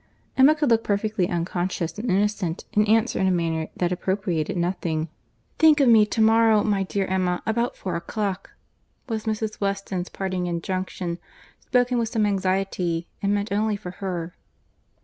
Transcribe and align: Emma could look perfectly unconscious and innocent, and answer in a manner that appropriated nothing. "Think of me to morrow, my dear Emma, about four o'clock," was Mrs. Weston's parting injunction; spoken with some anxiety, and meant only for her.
Emma 0.35 0.55
could 0.55 0.71
look 0.71 0.83
perfectly 0.83 1.29
unconscious 1.29 1.95
and 1.99 2.09
innocent, 2.09 2.65
and 2.73 2.87
answer 2.89 3.19
in 3.19 3.27
a 3.27 3.31
manner 3.31 3.67
that 3.77 3.91
appropriated 3.91 4.57
nothing. 4.57 5.09
"Think 5.59 5.79
of 5.79 5.87
me 5.89 6.07
to 6.07 6.21
morrow, 6.21 6.63
my 6.63 6.81
dear 6.81 7.05
Emma, 7.05 7.43
about 7.45 7.75
four 7.77 7.95
o'clock," 7.95 8.49
was 9.07 9.25
Mrs. 9.25 9.61
Weston's 9.61 10.09
parting 10.09 10.47
injunction; 10.47 11.19
spoken 11.59 11.99
with 11.99 12.09
some 12.09 12.25
anxiety, 12.25 13.09
and 13.21 13.31
meant 13.35 13.51
only 13.51 13.75
for 13.75 13.91
her. 14.01 14.33